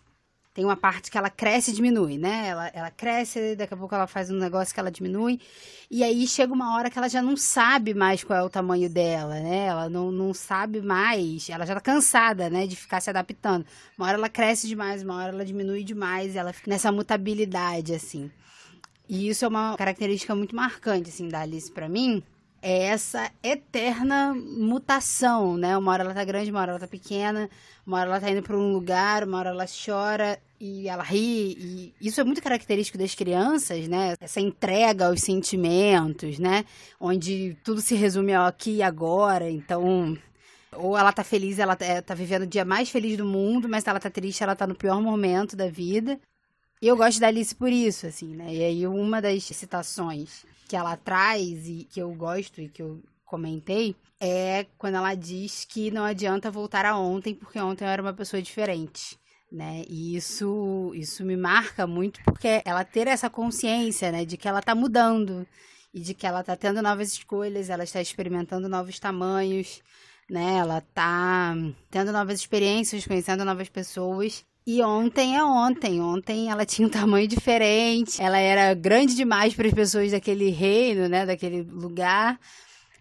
Tem 0.56 0.65
uma 0.65 0.75
parte 0.75 1.12
que 1.12 1.17
ela 1.20 1.29
cresce 1.29 1.70
e 1.70 1.74
diminui, 1.75 2.17
né? 2.17 2.48
Ela, 2.48 2.67
ela 2.74 2.89
cresce, 2.89 3.56
daqui 3.56 3.75
a 3.75 3.77
pouco 3.77 3.94
ela 3.94 4.08
faz 4.08 4.32
um 4.32 4.39
negócio 4.39 4.74
que 4.74 4.79
ela 4.79 4.89
diminui. 4.89 5.39
E 5.91 6.03
aí 6.03 6.25
chega 6.25 6.51
uma 6.51 6.75
hora 6.75 6.89
que 6.89 6.98
ela 6.98 7.08
já 7.08 7.22
não 7.22 7.38
sabe 7.38 7.94
mais 7.94 8.24
qual 8.24 8.39
é 8.39 8.41
o 8.41 8.50
tamanho 8.50 8.89
dela, 8.89 9.36
né? 9.36 9.67
Ela 9.67 9.88
não, 9.88 10.12
não 10.12 10.34
sabe 10.34 10.82
mais, 10.82 11.48
ela 11.48 11.63
já 11.63 11.75
tá 11.75 11.82
cansada, 11.82 12.50
né? 12.50 12.65
De 12.65 12.75
ficar 12.75 13.01
se 13.01 13.12
adaptando. 13.12 13.67
Uma 13.96 14.08
hora 14.08 14.17
ela 14.17 14.29
cresce 14.29 14.67
demais, 14.67 15.03
uma 15.03 15.15
hora 15.15 15.29
ela 15.32 15.46
diminui 15.46 15.84
demais, 15.84 16.36
ela 16.36 16.51
fica 16.51 16.72
nessa 16.72 16.91
mutabilidade, 16.91 17.94
assim. 17.94 18.32
E 19.08 19.29
isso 19.29 19.46
é 19.46 19.48
uma 19.48 19.77
característica 19.77 20.34
muito 20.34 20.56
marcante, 20.56 21.10
assim, 21.12 21.29
da 21.29 21.41
Alice 21.41 21.72
para 21.72 21.88
mim 21.88 22.24
é 22.61 22.83
essa 22.83 23.31
eterna 23.43 24.33
mutação, 24.33 25.57
né? 25.57 25.77
Uma 25.77 25.91
hora 25.91 26.03
ela 26.03 26.13
tá 26.13 26.23
grande, 26.23 26.51
uma 26.51 26.61
hora 26.61 26.71
ela 26.71 26.79
tá 26.79 26.87
pequena, 26.87 27.49
uma 27.85 27.97
hora 27.99 28.09
ela 28.09 28.19
tá 28.19 28.29
indo 28.29 28.41
para 28.41 28.57
um 28.57 28.73
lugar, 28.73 29.23
uma 29.23 29.39
hora 29.39 29.49
ela 29.49 29.65
chora 29.65 30.39
e 30.59 30.87
ela 30.87 31.03
ri. 31.03 31.93
E 31.99 32.07
isso 32.07 32.19
é 32.19 32.23
muito 32.23 32.41
característico 32.41 32.97
das 32.97 33.15
crianças, 33.15 33.87
né? 33.87 34.15
Essa 34.19 34.41
entrega 34.41 35.07
aos 35.07 35.21
sentimentos, 35.21 36.39
né? 36.39 36.65
Onde 36.99 37.57
tudo 37.63 37.81
se 37.81 37.95
resume 37.95 38.33
ao 38.33 38.45
aqui 38.45 38.77
e 38.77 38.83
agora. 38.83 39.49
Então, 39.49 40.17
ou 40.75 40.97
ela 40.97 41.13
tá 41.13 41.23
feliz, 41.23 41.59
ela 41.59 41.75
tá, 41.75 42.01
tá 42.01 42.13
vivendo 42.13 42.43
o 42.43 42.47
dia 42.47 42.65
mais 42.65 42.89
feliz 42.89 43.17
do 43.17 43.25
mundo, 43.25 43.69
mas 43.69 43.85
ela 43.87 43.99
tá 43.99 44.09
triste, 44.09 44.43
ela 44.43 44.55
tá 44.55 44.67
no 44.67 44.75
pior 44.75 45.01
momento 45.01 45.55
da 45.55 45.69
vida. 45.69 46.19
E 46.81 46.88
eu 46.88 46.96
gosto 46.96 47.19
da 47.19 47.27
Alice 47.27 47.55
por 47.55 47.72
isso, 47.72 48.05
assim, 48.05 48.36
né? 48.36 48.53
E 48.53 48.63
aí 48.63 48.88
uma 48.88 49.19
das 49.19 49.43
citações 49.43 50.46
que 50.67 50.75
ela 50.75 50.96
traz 50.96 51.67
e 51.67 51.88
que 51.89 52.00
eu 52.00 52.13
gosto 52.13 52.62
e 52.62 52.69
que 52.69 52.84
eu 52.84 53.01
comentei 53.25 53.96
é 54.19 54.65
quando 54.77 54.96
ela 54.96 55.15
diz 55.15 55.65
que 55.65 55.89
não 55.89 56.03
adianta 56.03 56.51
voltar 56.51 56.86
a 56.86 56.98
ontem, 56.98 57.34
porque 57.34 57.60
ontem 57.60 57.84
eu 57.84 57.89
era 57.89 58.01
uma 58.01 58.13
pessoa 58.13 58.41
diferente. 58.41 59.17
Né? 59.51 59.86
E 59.88 60.15
isso, 60.15 60.91
isso 60.93 61.24
me 61.24 61.38
marca 61.38 61.88
muito 61.88 62.22
porque 62.25 62.62
ela 62.65 62.84
ter 62.84 63.07
essa 63.07 63.29
consciência, 63.29 64.12
né, 64.12 64.25
de 64.25 64.36
que 64.36 64.46
ela 64.46 64.60
está 64.60 64.75
mudando 64.75 65.48
e 65.93 66.01
de 66.01 66.13
que 66.13 66.27
ela 66.27 66.41
está 66.41 66.55
tendo 66.55 66.81
novas 66.81 67.13
escolhas, 67.13 67.69
ela 67.69 67.86
está 67.86 68.01
experimentando 68.01 68.67
novos 68.67 69.00
tamanhos, 69.00 69.81
né? 70.29 70.57
Ela 70.57 70.79
está 70.79 71.55
tendo 71.89 72.12
novas 72.12 72.41
experiências, 72.41 73.07
conhecendo 73.07 73.46
novas 73.46 73.69
pessoas 73.69 74.46
e 74.67 74.81
ontem 74.83 75.38
é 75.38 75.43
ontem. 75.43 76.01
Ontem 76.01 76.50
ela 76.50 76.65
tinha 76.65 76.86
um 76.86 76.91
tamanho 76.91 77.25
diferente. 77.25 78.21
Ela 78.21 78.38
era 78.38 78.74
grande 78.74 79.15
demais 79.15 79.53
para 79.53 79.65
as 79.65 79.74
pessoas 79.74 80.12
daquele 80.12 80.50
reino, 80.50 81.07
né? 81.07 81.25
Daquele 81.25 81.62
lugar. 81.62 82.38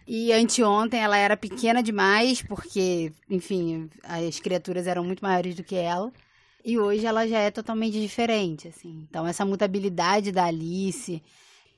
E 0.07 0.33
anteontem 0.33 1.01
ela 1.01 1.17
era 1.17 1.37
pequena 1.37 1.83
demais, 1.83 2.41
porque, 2.41 3.13
enfim, 3.29 3.91
as 4.05 4.39
criaturas 4.39 4.87
eram 4.87 5.03
muito 5.03 5.25
maiores 5.25 5.57
do 5.57 5.65
que 5.65 5.75
ela. 5.75 6.13
E 6.65 6.79
hoje 6.79 7.05
ela 7.05 7.27
já 7.27 7.41
é 7.41 7.51
totalmente 7.51 8.01
diferente, 8.01 8.69
assim. 8.69 9.05
Então, 9.11 9.27
essa 9.27 9.45
mutabilidade 9.45 10.31
da 10.31 10.45
Alice, 10.45 11.21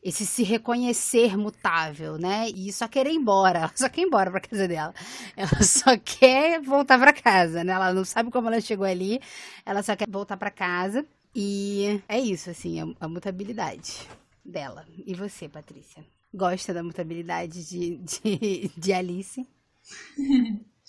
esse 0.02 0.24
se 0.24 0.42
reconhecer 0.42 1.36
mutável, 1.36 2.18
né? 2.18 2.48
E 2.50 2.72
só 2.72 2.86
querer 2.86 3.10
ir 3.10 3.16
embora, 3.16 3.58
ela 3.60 3.72
só 3.74 3.88
quer 3.88 4.02
ir 4.02 4.04
embora 4.04 4.30
pra 4.30 4.40
casa 4.40 4.68
dela. 4.68 4.94
Ela 5.36 5.62
só 5.62 5.96
quer 5.98 6.60
voltar 6.60 6.98
para 6.98 7.12
casa, 7.12 7.64
né? 7.64 7.72
Ela 7.72 7.92
não 7.92 8.04
sabe 8.04 8.30
como 8.30 8.48
ela 8.48 8.60
chegou 8.60 8.86
ali, 8.86 9.20
ela 9.64 9.82
só 9.82 9.96
quer 9.96 10.08
voltar 10.08 10.36
para 10.36 10.50
casa. 10.50 11.04
E 11.34 12.02
é 12.08 12.18
isso, 12.18 12.50
assim, 12.50 12.80
a, 12.80 13.04
a, 13.04 13.08
mutabilidade 13.08 14.08
dela. 14.44 14.86
E 15.06 15.14
você, 15.14 15.48
Patrícia? 15.48 16.04
Gosta 16.32 16.72
da 16.72 16.82
mutabilidade 16.82 17.68
de, 17.68 17.96
de, 17.98 18.70
de 18.76 18.92
Alice? 18.92 19.46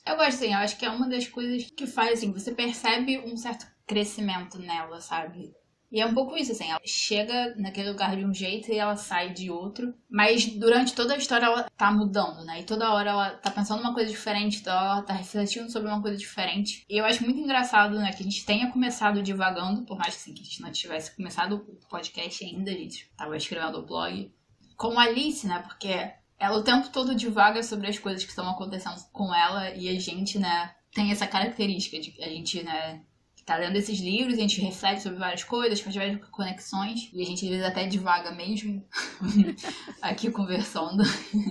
Eu 0.06 0.16
gosto, 0.16 0.40
sim. 0.40 0.54
Eu 0.54 0.60
acho 0.60 0.78
que 0.78 0.86
é 0.86 0.90
uma 0.90 1.08
das 1.08 1.28
coisas 1.28 1.70
que 1.70 1.86
faz, 1.86 2.20
assim, 2.20 2.32
você 2.32 2.52
percebe 2.54 3.20
um 3.20 3.36
certo 3.36 3.68
crescimento 3.86 4.58
nela, 4.60 5.02
sabe? 5.02 5.54
E 5.92 6.00
é 6.00 6.06
um 6.06 6.14
pouco 6.14 6.38
isso, 6.38 6.52
assim, 6.52 6.70
ela 6.70 6.80
chega 6.86 7.56
naquele 7.58 7.90
lugar 7.90 8.16
de 8.16 8.24
um 8.24 8.34
jeito 8.34 8.72
e 8.72 8.78
ela 8.78 8.96
sai 8.96 9.34
de 9.34 9.50
outro, 9.50 9.94
mas 10.10 10.46
durante 10.46 10.94
toda 10.94 11.16
a 11.16 11.18
história 11.18 11.48
ela 11.48 11.64
tá 11.76 11.92
mudando, 11.92 12.46
né? 12.46 12.60
E 12.60 12.64
toda 12.64 12.94
hora 12.94 13.10
ela 13.10 13.30
tá 13.32 13.50
pensando 13.50 13.82
uma 13.82 13.94
coisa 13.94 14.12
diferente, 14.12 14.62
toda 14.62 14.76
hora 14.76 14.92
ela 14.92 15.02
tá 15.02 15.14
refletindo 15.14 15.72
sobre 15.72 15.90
uma 15.90 16.02
coisa 16.02 16.18
diferente. 16.18 16.86
E 16.88 16.98
eu 16.98 17.06
acho 17.06 17.24
muito 17.24 17.40
engraçado, 17.40 17.98
né, 17.98 18.12
que 18.12 18.22
a 18.22 18.26
gente 18.26 18.46
tenha 18.46 18.72
começado 18.72 19.24
divagando, 19.24 19.84
por 19.84 19.98
mais 19.98 20.16
assim, 20.16 20.34
que 20.34 20.42
a 20.42 20.46
gente 20.46 20.62
não 20.62 20.72
tivesse 20.72 21.16
começado 21.16 21.56
o 21.56 21.88
podcast 21.90 22.44
ainda, 22.46 22.70
a 22.70 22.76
gente 22.76 23.10
tava 23.18 23.36
escrevendo 23.36 23.80
o 23.80 23.86
blog, 23.86 24.32
como 24.78 25.00
Alice, 25.00 25.48
né? 25.48 25.60
Porque 25.60 26.12
ela 26.40 26.58
o 26.58 26.64
tempo 26.64 26.90
todo 26.90 27.16
divaga 27.16 27.62
sobre 27.64 27.88
as 27.88 28.00
coisas 28.00 28.24
que 28.24 28.30
estão 28.30 28.50
acontecendo 28.50 28.96
com 29.12 29.34
ela 29.34 29.72
e 29.72 29.90
a 29.90 30.00
gente, 30.00 30.40
né, 30.40 30.74
tem 30.94 31.12
essa 31.12 31.28
característica 31.28 32.00
de 32.00 32.16
a 32.24 32.30
gente, 32.30 32.64
né, 32.64 33.02
tá 33.50 33.58
lendo 33.58 33.76
esses 33.78 34.00
livros, 34.00 34.36
a 34.36 34.42
gente 34.42 34.62
reflete 34.62 35.02
sobre 35.02 35.18
várias 35.18 35.44
coisas, 35.44 35.80
faz 35.80 35.96
várias 35.96 36.24
conexões, 36.30 37.10
e 37.12 37.22
a 37.22 37.26
gente 37.26 37.44
às 37.46 37.50
vezes 37.50 37.66
até 37.66 37.88
divaga 37.88 38.32
mesmo 38.32 38.86
aqui 40.02 40.30
conversando. 40.30 41.04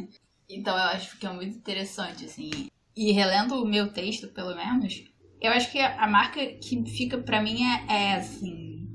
então 0.48 0.76
eu 0.76 0.84
acho 0.84 1.18
que 1.18 1.26
é 1.26 1.32
muito 1.32 1.56
interessante, 1.56 2.24
assim. 2.24 2.68
E 2.96 3.10
relendo 3.10 3.60
o 3.60 3.66
meu 3.66 3.92
texto, 3.92 4.28
pelo 4.28 4.54
menos, 4.54 5.04
eu 5.40 5.52
acho 5.52 5.72
que 5.72 5.80
a 5.80 6.06
marca 6.06 6.44
que 6.46 6.84
fica 6.86 7.18
para 7.18 7.42
mim 7.42 7.64
é, 7.64 7.84
é 7.88 8.14
assim. 8.14 8.86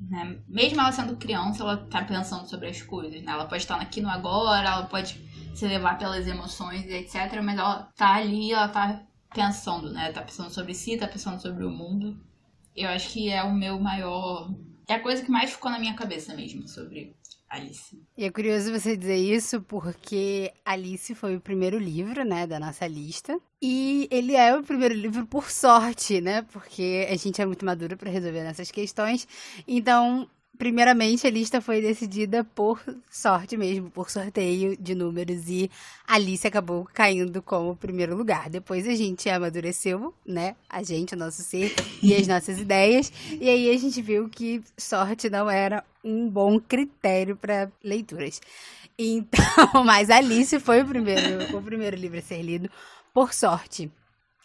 Né? 0.00 0.38
Mesmo 0.48 0.80
ela 0.80 0.90
sendo 0.90 1.16
criança, 1.16 1.62
ela 1.62 1.76
tá 1.76 2.02
pensando 2.02 2.48
sobre 2.48 2.68
as 2.68 2.82
coisas, 2.82 3.22
né? 3.22 3.30
Ela 3.30 3.46
pode 3.46 3.62
estar 3.62 3.76
aqui 3.80 4.00
no 4.00 4.08
agora, 4.08 4.68
ela 4.68 4.86
pode 4.86 5.20
se 5.54 5.66
levar 5.66 5.98
pelas 5.98 6.26
emoções 6.26 6.86
etc. 6.86 7.40
Mas 7.42 7.58
ela 7.58 7.88
tá 7.96 8.14
ali, 8.14 8.52
ela 8.52 8.68
tá 8.68 9.02
pensando, 9.34 9.92
né? 9.92 10.12
Tá 10.12 10.22
pensando 10.22 10.50
sobre 10.50 10.74
si, 10.74 10.96
tá 10.96 11.06
pensando 11.06 11.40
sobre 11.40 11.64
o 11.64 11.70
mundo. 11.70 12.18
Eu 12.74 12.88
acho 12.90 13.10
que 13.10 13.30
é 13.30 13.42
o 13.42 13.52
meu 13.52 13.78
maior. 13.78 14.50
É 14.86 14.94
a 14.94 15.00
coisa 15.00 15.22
que 15.22 15.30
mais 15.30 15.50
ficou 15.50 15.70
na 15.70 15.78
minha 15.78 15.94
cabeça 15.94 16.34
mesmo 16.34 16.66
sobre 16.68 17.16
Alice. 17.48 18.00
E 18.16 18.24
é 18.24 18.30
curioso 18.30 18.70
você 18.70 18.96
dizer 18.96 19.16
isso 19.16 19.60
porque 19.62 20.52
Alice 20.64 21.14
foi 21.14 21.36
o 21.36 21.40
primeiro 21.40 21.78
livro, 21.78 22.24
né, 22.24 22.46
da 22.46 22.60
nossa 22.60 22.86
lista. 22.86 23.38
E 23.60 24.06
ele 24.10 24.36
é 24.36 24.54
o 24.54 24.62
primeiro 24.62 24.94
livro 24.94 25.26
por 25.26 25.50
sorte, 25.50 26.20
né? 26.20 26.42
Porque 26.42 27.06
a 27.10 27.16
gente 27.16 27.40
é 27.40 27.46
muito 27.46 27.64
madura 27.64 27.96
para 27.96 28.10
resolver 28.10 28.38
essas 28.38 28.70
questões. 28.70 29.26
Então, 29.66 30.28
primeiramente, 30.58 31.26
a 31.26 31.30
lista 31.30 31.60
foi 31.60 31.80
decidida 31.80 32.42
por 32.42 32.82
sorte 33.08 33.56
mesmo, 33.56 33.90
por 33.90 34.10
sorteio 34.10 34.76
de 34.76 34.94
números, 34.94 35.48
e 35.48 35.70
Alice 36.06 36.46
acabou 36.46 36.86
caindo 36.92 37.40
como 37.40 37.76
primeiro 37.76 38.16
lugar. 38.16 38.50
Depois 38.50 38.86
a 38.86 38.94
gente 38.94 39.30
amadureceu, 39.30 40.12
né? 40.26 40.56
A 40.68 40.82
gente, 40.82 41.14
o 41.14 41.16
nosso 41.16 41.42
ser 41.42 41.74
e 42.02 42.14
as 42.14 42.26
nossas 42.26 42.58
ideias, 42.58 43.12
e 43.40 43.48
aí 43.48 43.70
a 43.70 43.78
gente 43.78 44.02
viu 44.02 44.28
que 44.28 44.62
sorte 44.76 45.30
não 45.30 45.48
era 45.48 45.84
um 46.04 46.28
bom 46.28 46.58
critério 46.58 47.36
para 47.36 47.70
leituras. 47.82 48.40
Então, 48.98 49.84
mas 49.86 50.10
Alice 50.10 50.58
foi 50.58 50.82
o 50.82 50.86
primeiro, 50.86 51.56
o 51.56 51.62
primeiro 51.62 51.96
livro 51.96 52.18
a 52.18 52.22
ser 52.22 52.42
lido 52.42 52.68
por 53.14 53.32
sorte. 53.32 53.90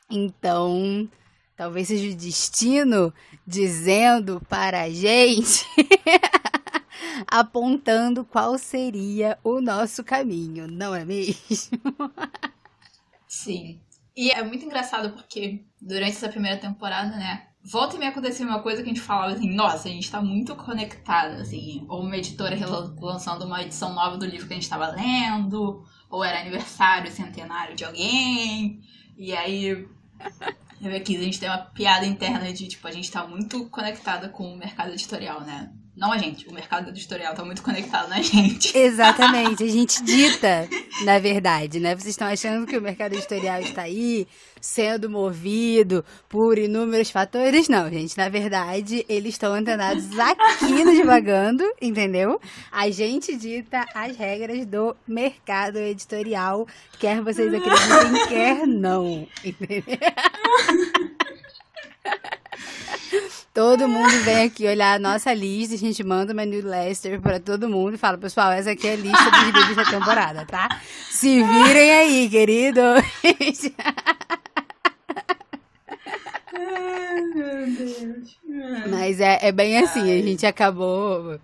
Então, 0.10 1.10
Talvez 1.56 1.88
seja 1.88 2.12
o 2.12 2.18
destino 2.18 3.14
dizendo 3.46 4.42
para 4.50 4.84
a 4.84 4.90
gente, 4.90 5.66
apontando 7.28 8.26
qual 8.26 8.58
seria 8.58 9.38
o 9.44 9.62
nosso 9.62 10.04
caminho, 10.04 10.68
não 10.68 10.96
é 10.96 11.06
mesmo? 11.06 11.80
Sim. 13.28 13.80
E 14.16 14.32
é 14.32 14.44
muito 14.44 14.66
engraçado 14.66 15.12
porque 15.12 15.64
durante 15.82 16.12
essa 16.12 16.30
primeira 16.30 16.58
temporada, 16.58 17.16
né? 17.16 17.48
Volta 17.66 17.96
e 17.96 18.00
me 18.00 18.06
aconteceu 18.06 18.46
uma 18.46 18.62
coisa 18.62 18.84
que 18.84 18.90
a 18.90 18.94
gente 18.94 19.02
falava 19.02 19.34
assim, 19.34 19.50
nossa, 19.50 19.88
a 19.88 19.92
gente 19.92 20.12
tá 20.12 20.22
muito 20.22 20.56
conectada, 20.56 21.42
assim. 21.42 21.86
Ou 21.88 22.02
uma 22.02 22.18
editora 22.18 22.58
lançando 23.00 23.46
uma 23.46 23.62
edição 23.62 23.94
nova 23.94 24.18
do 24.18 24.26
livro 24.26 24.48
que 24.48 24.54
a 24.54 24.56
gente 24.56 24.70
tava 24.70 24.88
lendo, 24.88 25.84
ou 26.10 26.24
era 26.24 26.42
aniversário 26.42 27.12
centenário 27.12 27.76
de 27.76 27.86
alguém. 27.86 28.82
E 29.18 29.34
aí 29.34 29.88
eu 30.90 30.98
aqui, 30.98 31.16
a 31.18 31.22
gente 31.22 31.40
tem 31.40 31.50
uma 31.50 31.58
piada 31.58 32.06
interna 32.06 32.52
de, 32.52 32.68
tipo, 32.68 32.88
a 32.88 32.92
gente 32.92 33.12
tá 33.12 33.26
muito 33.26 33.70
conectada 33.70 34.30
com 34.30 34.54
o 34.54 34.58
mercado 34.58 34.92
editorial, 34.92 35.42
né? 35.42 35.72
Não 35.96 36.12
a 36.12 36.18
gente, 36.18 36.48
o 36.48 36.54
mercado 36.54 36.90
editorial 36.90 37.36
tá 37.36 37.46
muito 37.46 37.62
conectado 37.62 38.10
na 38.10 38.20
gente. 38.20 38.72
Exatamente, 38.76 39.64
a 39.64 39.68
gente 39.68 40.04
dita, 40.04 40.68
na 41.06 41.20
verdade, 41.20 41.80
né? 41.80 41.94
Vocês 41.94 42.08
estão 42.08 42.28
achando 42.28 42.66
que 42.66 42.76
o 42.76 42.82
mercado 42.82 43.14
editorial 43.14 43.62
está 43.62 43.84
aí 43.84 44.28
sendo 44.60 45.08
movido 45.08 46.04
por 46.28 46.58
inúmeros 46.58 47.12
fatores? 47.12 47.70
Não, 47.70 47.92
gente, 47.92 48.18
na 48.18 48.28
verdade, 48.28 49.06
eles 49.08 49.36
estão 49.36 49.54
antenados 49.54 50.08
aqui 50.18 50.84
no 50.84 50.96
Divagando, 50.96 51.64
entendeu? 51.80 52.42
A 52.72 52.90
gente 52.90 53.38
dita 53.38 53.86
as 53.94 54.18
regras 54.18 54.66
do 54.66 54.96
mercado 55.08 55.78
editorial, 55.78 56.68
quer 57.00 57.22
vocês 57.22 57.54
acreditem, 57.54 58.28
quer 58.30 58.66
não, 58.66 59.28
entendeu? 59.46 59.94
Todo 63.54 63.88
mundo 63.88 64.12
vem 64.24 64.46
aqui 64.46 64.68
olhar 64.68 64.96
a 64.96 65.00
nossa 65.00 65.34
lista, 65.34 65.76
a 65.76 65.78
gente 65.78 66.04
manda 66.04 66.34
uma 66.34 66.46
newsletter 66.46 67.22
para 67.22 67.40
todo 67.40 67.70
mundo 67.70 67.94
e 67.94 67.98
fala, 67.98 68.18
pessoal, 68.18 68.52
essa 68.52 68.72
aqui 68.72 68.88
é 68.88 68.94
a 68.94 68.96
lista 68.96 69.30
dos 69.30 69.44
livros 69.44 69.76
da 69.76 69.86
temporada, 69.86 70.46
tá? 70.46 70.82
Se 71.12 71.44
virem 71.44 71.92
aí, 71.92 72.30
queridos! 72.30 73.04
Ai, 76.56 77.22
meu 77.36 77.76
Deus. 77.76 78.38
Mas 78.90 79.20
é, 79.20 79.40
é 79.42 79.52
bem 79.52 79.78
assim, 79.78 80.02
a 80.02 80.22
gente 80.22 80.46
acabou 80.46 81.40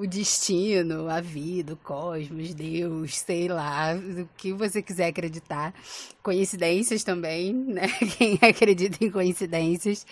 o 0.00 0.06
destino, 0.06 1.10
a 1.10 1.20
vida, 1.20 1.74
o 1.74 1.76
cosmos, 1.76 2.54
Deus, 2.54 3.18
sei 3.18 3.48
lá, 3.48 3.94
o 3.94 4.26
que 4.34 4.50
você 4.50 4.80
quiser 4.80 5.08
acreditar. 5.08 5.74
Coincidências 6.22 7.04
também, 7.04 7.52
né? 7.52 7.86
Quem 8.16 8.38
acredita 8.40 9.04
em 9.04 9.10
coincidências. 9.10 10.06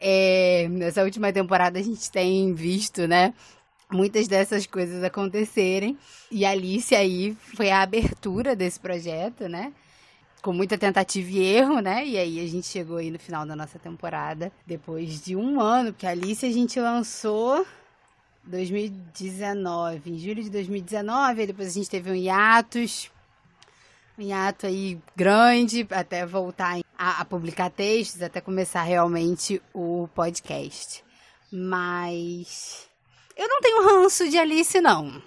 É, 0.00 0.68
nessa 0.70 1.02
última 1.02 1.32
temporada 1.32 1.80
a 1.80 1.82
gente 1.82 2.08
tem 2.10 2.54
visto, 2.54 3.08
né? 3.08 3.34
muitas 3.92 4.26
dessas 4.28 4.66
coisas 4.66 5.02
acontecerem. 5.02 5.98
E 6.30 6.44
Alice 6.44 6.94
aí 6.94 7.36
foi 7.56 7.70
a 7.70 7.82
abertura 7.82 8.54
desse 8.54 8.78
projeto, 8.78 9.48
né? 9.48 9.72
Com 10.42 10.52
muita 10.52 10.78
tentativa 10.78 11.30
e 11.30 11.42
erro, 11.42 11.80
né? 11.80 12.06
E 12.06 12.16
aí 12.16 12.44
a 12.44 12.48
gente 12.48 12.66
chegou 12.66 12.98
aí 12.98 13.10
no 13.10 13.18
final 13.18 13.46
da 13.46 13.56
nossa 13.56 13.78
temporada, 13.78 14.52
depois 14.66 15.22
de 15.22 15.34
um 15.34 15.60
ano, 15.60 15.92
porque 15.92 16.06
Alice 16.06 16.44
a 16.44 16.52
gente 16.52 16.78
lançou 16.78 17.64
2019, 18.46 20.10
em 20.10 20.18
julho 20.18 20.42
de 20.42 20.50
2019, 20.50 21.40
aí 21.40 21.46
depois 21.46 21.68
a 21.68 21.72
gente 21.72 21.88
teve 21.88 22.10
um 22.10 22.14
hiatus, 22.14 23.10
um 24.18 24.22
hiato 24.22 24.66
aí 24.66 24.98
grande, 25.16 25.86
até 25.90 26.24
voltar 26.26 26.78
a, 26.98 27.20
a 27.20 27.24
publicar 27.24 27.70
textos, 27.70 28.22
até 28.22 28.40
começar 28.40 28.82
realmente 28.82 29.60
o 29.72 30.08
podcast. 30.14 31.02
Mas 31.50 32.88
eu 33.36 33.48
não 33.48 33.60
tenho 33.60 33.84
ranço 33.84 34.28
de 34.28 34.38
Alice, 34.38 34.80
não. 34.80 35.22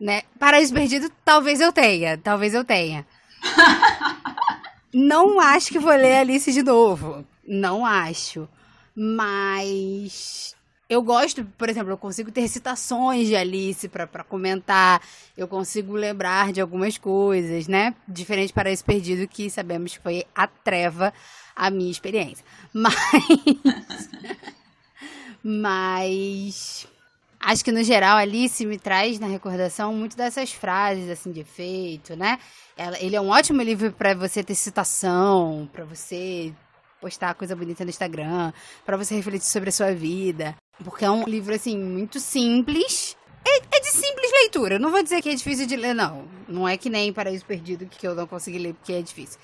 Né? 0.00 0.22
Paraíso 0.38 0.74
Perdido, 0.74 1.10
talvez 1.24 1.60
eu 1.60 1.72
tenha. 1.72 2.18
Talvez 2.18 2.54
eu 2.54 2.64
tenha. 2.64 3.06
não 4.92 5.38
acho 5.38 5.68
que 5.70 5.78
vou 5.78 5.92
ler 5.92 6.16
Alice 6.16 6.52
de 6.52 6.62
novo. 6.62 7.24
Não 7.46 7.86
acho. 7.86 8.48
Mas 8.94 10.56
eu 10.92 11.02
gosto, 11.02 11.42
por 11.56 11.70
exemplo, 11.70 11.90
eu 11.90 11.96
consigo 11.96 12.30
ter 12.30 12.46
citações 12.48 13.26
de 13.26 13.34
Alice 13.34 13.88
para 13.88 14.22
comentar, 14.22 15.00
eu 15.34 15.48
consigo 15.48 15.94
lembrar 15.94 16.52
de 16.52 16.60
algumas 16.60 16.98
coisas, 16.98 17.66
né? 17.66 17.94
Diferente 18.06 18.52
para 18.52 18.70
esse 18.70 18.84
perdido 18.84 19.26
que 19.26 19.48
sabemos 19.48 19.96
que 19.96 20.02
foi 20.02 20.26
a 20.34 20.46
treva 20.46 21.12
a 21.56 21.70
minha 21.70 21.90
experiência. 21.90 22.44
Mas 22.74 24.06
mas 25.44 26.86
acho 27.40 27.64
que 27.64 27.72
no 27.72 27.82
geral 27.82 28.16
Alice 28.16 28.64
me 28.64 28.78
traz 28.78 29.18
na 29.18 29.26
recordação 29.26 29.92
muito 29.92 30.16
dessas 30.16 30.52
frases 30.52 31.10
assim 31.10 31.32
de 31.32 31.40
efeito, 31.40 32.14
né? 32.14 32.38
Ela, 32.76 32.96
ele 33.00 33.16
é 33.16 33.20
um 33.20 33.28
ótimo 33.28 33.60
livro 33.60 33.90
para 33.92 34.14
você 34.14 34.44
ter 34.44 34.54
citação, 34.54 35.68
para 35.72 35.84
você 35.84 36.54
postar 37.00 37.34
coisa 37.34 37.56
bonita 37.56 37.82
no 37.82 37.90
Instagram, 37.90 38.52
para 38.86 38.96
você 38.96 39.16
refletir 39.16 39.48
sobre 39.48 39.70
a 39.70 39.72
sua 39.72 39.92
vida, 39.92 40.54
porque 40.82 41.04
é 41.04 41.10
um 41.10 41.24
livro 41.24 41.54
assim 41.54 41.78
muito 41.78 42.18
simples. 42.20 43.16
É, 43.44 43.58
é, 43.58 43.80
de 43.80 43.90
simples 43.90 44.30
leitura. 44.42 44.78
Não 44.78 44.90
vou 44.90 45.02
dizer 45.02 45.20
que 45.20 45.28
é 45.28 45.34
difícil 45.34 45.66
de 45.66 45.76
ler, 45.76 45.94
não. 45.94 46.24
Não 46.48 46.68
é 46.68 46.76
que 46.76 46.88
nem 46.88 47.12
Paraíso 47.12 47.44
Perdido 47.44 47.86
que 47.86 48.06
eu 48.06 48.14
não 48.14 48.26
consegui 48.26 48.58
ler 48.58 48.74
porque 48.74 48.92
é 48.92 49.02
difícil. 49.02 49.38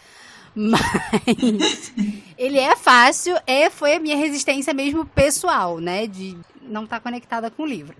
Mas 0.54 1.92
ele 2.38 2.58
é 2.58 2.74
fácil, 2.76 3.36
é, 3.46 3.70
foi 3.70 3.94
a 3.94 4.00
minha 4.00 4.16
resistência 4.16 4.72
mesmo 4.72 5.04
pessoal, 5.06 5.78
né? 5.78 6.06
De 6.06 6.36
não 6.62 6.84
estar 6.84 6.96
tá 6.96 7.02
conectada 7.02 7.50
com 7.50 7.64
o 7.64 7.66
livro. 7.66 7.96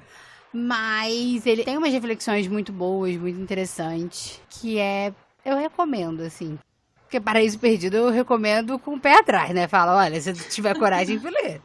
Mas 0.52 1.46
ele 1.46 1.64
tem 1.64 1.76
umas 1.76 1.92
reflexões 1.92 2.48
muito 2.48 2.72
boas, 2.72 3.16
muito 3.16 3.40
interessantes, 3.40 4.40
que 4.48 4.78
é. 4.78 5.12
Eu 5.44 5.56
recomendo, 5.56 6.22
assim. 6.22 6.58
Porque 7.02 7.20
Paraíso 7.20 7.58
Perdido 7.58 7.96
eu 7.96 8.10
recomendo 8.10 8.78
com 8.78 8.94
o 8.94 9.00
pé 9.00 9.18
atrás, 9.18 9.54
né? 9.54 9.66
Fala, 9.66 9.96
olha, 9.96 10.20
se 10.20 10.32
tu 10.32 10.48
tiver 10.48 10.76
coragem 10.78 11.18
ler. 11.18 11.60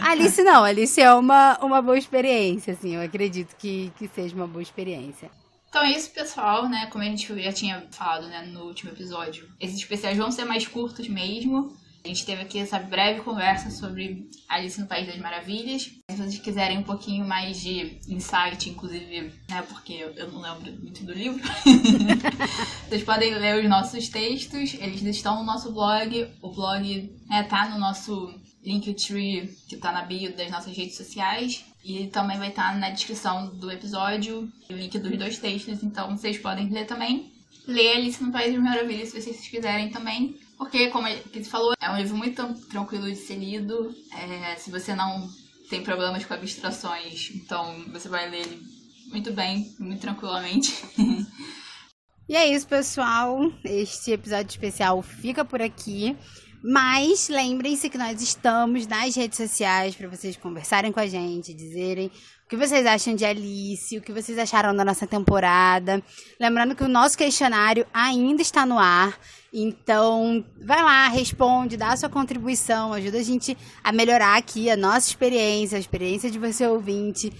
Alice 0.00 0.42
não, 0.42 0.64
Alice 0.64 1.00
é 1.00 1.12
uma, 1.12 1.58
uma 1.58 1.82
boa 1.82 1.98
experiência, 1.98 2.72
assim. 2.72 2.94
Eu 2.94 3.02
acredito 3.02 3.56
que, 3.56 3.92
que 3.98 4.08
seja 4.08 4.34
uma 4.34 4.46
boa 4.46 4.62
experiência. 4.62 5.30
Então 5.68 5.82
é 5.82 5.92
isso, 5.92 6.10
pessoal, 6.10 6.68
né? 6.68 6.86
Como 6.86 7.04
a 7.04 7.06
gente 7.06 7.42
já 7.42 7.52
tinha 7.52 7.86
falado 7.90 8.28
né, 8.28 8.42
no 8.46 8.64
último 8.64 8.92
episódio, 8.92 9.48
esses 9.60 9.76
especiais 9.76 10.16
vão 10.16 10.30
ser 10.30 10.44
mais 10.44 10.66
curtos 10.66 11.08
mesmo. 11.08 11.76
A 12.04 12.08
gente 12.08 12.24
teve 12.24 12.40
aqui 12.40 12.60
essa 12.60 12.78
breve 12.78 13.20
conversa 13.22 13.68
sobre 13.68 14.30
Alice 14.48 14.80
no 14.80 14.86
País 14.86 15.08
das 15.08 15.18
Maravilhas. 15.18 15.90
Se 16.08 16.16
vocês 16.16 16.38
quiserem 16.38 16.78
um 16.78 16.84
pouquinho 16.84 17.26
mais 17.26 17.60
de 17.60 17.98
insight, 18.08 18.70
inclusive, 18.70 19.32
né, 19.50 19.62
porque 19.68 19.94
eu 20.14 20.30
não 20.30 20.40
lembro 20.40 20.72
muito 20.80 21.04
do 21.04 21.12
livro, 21.12 21.42
vocês 22.88 23.02
podem 23.02 23.34
ler 23.34 23.60
os 23.60 23.68
nossos 23.68 24.08
textos, 24.08 24.74
eles 24.74 25.02
estão 25.02 25.40
no 25.40 25.44
nosso 25.44 25.72
blog. 25.72 26.28
O 26.40 26.52
blog 26.52 27.12
né, 27.28 27.42
tá 27.42 27.68
no 27.68 27.78
nosso 27.78 28.32
Linktree, 28.66 29.56
que 29.68 29.76
tá 29.76 29.92
na 29.92 30.02
bio 30.02 30.36
das 30.36 30.50
nossas 30.50 30.76
redes 30.76 30.96
sociais. 30.96 31.64
E 31.84 32.08
também 32.08 32.36
vai 32.36 32.48
estar 32.48 32.76
na 32.76 32.90
descrição 32.90 33.48
do 33.54 33.70
episódio 33.70 34.50
o 34.68 34.72
link 34.72 34.98
dos 34.98 35.16
dois 35.16 35.38
textos, 35.38 35.84
então 35.84 36.16
vocês 36.16 36.36
podem 36.36 36.68
ler 36.68 36.84
também. 36.84 37.32
Ler 37.64 37.96
Alice 37.96 38.22
no 38.22 38.32
País 38.32 38.52
das 38.52 38.62
Maravilhas 38.62 39.10
se 39.10 39.20
vocês 39.20 39.48
quiserem 39.48 39.90
também. 39.90 40.36
Porque, 40.58 40.88
como 40.88 41.06
gente 41.06 41.44
falou, 41.44 41.74
é 41.80 41.90
um 41.90 41.96
livro 41.96 42.16
muito 42.16 42.42
tranquilo 42.68 43.06
de 43.06 43.16
ser 43.16 43.36
lido. 43.36 43.94
É, 44.12 44.56
se 44.56 44.70
você 44.70 44.94
não 44.94 45.28
tem 45.70 45.82
problemas 45.82 46.24
com 46.24 46.34
abstrações, 46.34 47.30
então 47.34 47.84
você 47.92 48.08
vai 48.08 48.28
ler 48.28 48.40
ele 48.40 48.62
muito 49.10 49.32
bem, 49.32 49.74
muito 49.78 50.00
tranquilamente. 50.00 50.74
e 52.28 52.34
é 52.34 52.46
isso, 52.48 52.66
pessoal. 52.66 53.38
Este 53.64 54.12
episódio 54.12 54.48
especial 54.48 55.02
fica 55.02 55.44
por 55.44 55.62
aqui. 55.62 56.16
Mas 56.62 57.28
lembrem-se 57.28 57.88
que 57.88 57.98
nós 57.98 58.20
estamos 58.20 58.86
nas 58.86 59.14
redes 59.14 59.36
sociais 59.36 59.94
para 59.94 60.08
vocês 60.08 60.36
conversarem 60.36 60.90
com 60.90 61.00
a 61.00 61.06
gente, 61.06 61.54
dizerem 61.54 62.10
o 62.46 62.48
que 62.48 62.56
vocês 62.56 62.86
acham 62.86 63.14
de 63.14 63.24
Alice, 63.24 63.98
o 63.98 64.00
que 64.02 64.12
vocês 64.12 64.38
acharam 64.38 64.74
da 64.74 64.84
nossa 64.84 65.06
temporada. 65.06 66.02
Lembrando 66.40 66.74
que 66.74 66.84
o 66.84 66.88
nosso 66.88 67.18
questionário 67.18 67.86
ainda 67.92 68.40
está 68.40 68.64
no 68.64 68.78
ar. 68.78 69.18
Então, 69.52 70.44
vai 70.60 70.82
lá, 70.82 71.08
responde, 71.08 71.76
dá 71.76 71.88
a 71.88 71.96
sua 71.96 72.08
contribuição, 72.08 72.92
ajuda 72.92 73.18
a 73.18 73.22
gente 73.22 73.56
a 73.82 73.90
melhorar 73.90 74.36
aqui 74.36 74.70
a 74.70 74.76
nossa 74.76 75.08
experiência, 75.08 75.76
a 75.76 75.80
experiência 75.80 76.30
de 76.30 76.38
você 76.38 76.66
ouvinte, 76.66 77.32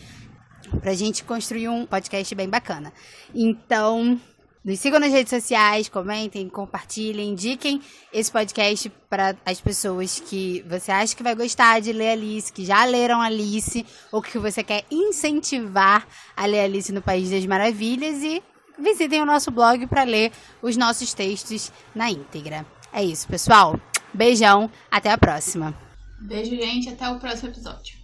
para 0.80 0.90
a 0.90 0.94
gente 0.94 1.22
construir 1.24 1.68
um 1.68 1.86
podcast 1.86 2.34
bem 2.34 2.48
bacana. 2.48 2.92
Então, 3.34 4.20
nos 4.66 4.80
sigam 4.80 4.98
nas 4.98 5.12
redes 5.12 5.30
sociais, 5.30 5.88
comentem, 5.88 6.48
compartilhem, 6.48 7.30
indiquem 7.30 7.80
esse 8.12 8.32
podcast 8.32 8.88
para 9.08 9.36
as 9.46 9.60
pessoas 9.60 10.18
que 10.18 10.64
você 10.68 10.90
acha 10.90 11.14
que 11.14 11.22
vai 11.22 11.36
gostar 11.36 11.80
de 11.80 11.92
ler 11.92 12.10
Alice, 12.10 12.52
que 12.52 12.64
já 12.64 12.84
leram 12.84 13.22
Alice, 13.22 13.86
ou 14.10 14.20
que 14.20 14.40
você 14.40 14.64
quer 14.64 14.84
incentivar 14.90 16.04
a 16.36 16.46
ler 16.46 16.62
Alice 16.62 16.90
no 16.90 17.00
País 17.00 17.30
das 17.30 17.46
Maravilhas 17.46 18.24
e 18.24 18.42
visitem 18.76 19.22
o 19.22 19.26
nosso 19.26 19.52
blog 19.52 19.86
para 19.86 20.02
ler 20.02 20.32
os 20.60 20.76
nossos 20.76 21.14
textos 21.14 21.70
na 21.94 22.10
íntegra. 22.10 22.66
É 22.92 23.04
isso, 23.04 23.28
pessoal. 23.28 23.78
Beijão, 24.12 24.68
até 24.90 25.12
a 25.12 25.16
próxima. 25.18 25.78
Beijo, 26.20 26.56
gente, 26.56 26.88
até 26.88 27.08
o 27.08 27.20
próximo 27.20 27.50
episódio. 27.50 27.95